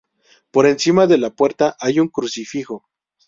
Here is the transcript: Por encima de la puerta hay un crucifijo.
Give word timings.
Por 0.49 0.65
encima 0.65 1.05
de 1.05 1.19
la 1.19 1.29
puerta 1.29 1.75
hay 1.79 1.99
un 1.99 2.07
crucifijo. 2.07 2.89